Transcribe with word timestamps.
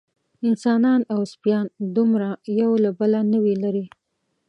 انسانان 0.47 1.01
او 1.13 1.21
سپیان 1.33 1.65
دومره 1.95 2.29
یو 2.61 2.71
له 2.83 2.89
بله 2.99 3.19
نه 3.31 3.37
وي 3.43 3.53
لېرې. 3.61 3.85